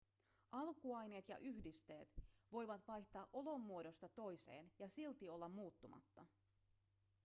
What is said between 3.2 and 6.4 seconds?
olomuodosta toiseen ja silti olla muuttumatta